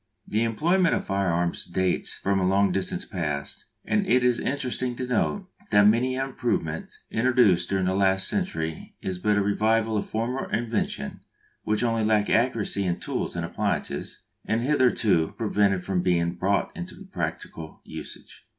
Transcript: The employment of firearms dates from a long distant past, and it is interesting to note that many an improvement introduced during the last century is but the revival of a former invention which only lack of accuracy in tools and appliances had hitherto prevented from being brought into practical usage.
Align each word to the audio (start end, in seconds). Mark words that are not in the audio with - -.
The 0.27 0.43
employment 0.43 0.95
of 0.95 1.05
firearms 1.05 1.63
dates 1.63 2.11
from 2.15 2.39
a 2.39 2.47
long 2.47 2.71
distant 2.71 3.07
past, 3.11 3.65
and 3.85 4.07
it 4.07 4.23
is 4.23 4.39
interesting 4.39 4.95
to 4.95 5.05
note 5.05 5.47
that 5.69 5.85
many 5.85 6.15
an 6.15 6.29
improvement 6.29 6.91
introduced 7.11 7.69
during 7.69 7.85
the 7.85 7.93
last 7.93 8.27
century 8.27 8.95
is 9.03 9.19
but 9.19 9.35
the 9.35 9.43
revival 9.43 9.97
of 9.97 10.05
a 10.05 10.07
former 10.07 10.51
invention 10.51 11.19
which 11.61 11.83
only 11.83 12.03
lack 12.03 12.29
of 12.29 12.35
accuracy 12.35 12.83
in 12.83 12.99
tools 12.99 13.35
and 13.35 13.45
appliances 13.45 14.23
had 14.47 14.61
hitherto 14.61 15.35
prevented 15.37 15.83
from 15.83 16.01
being 16.01 16.33
brought 16.33 16.75
into 16.75 17.05
practical 17.11 17.79
usage. 17.83 18.47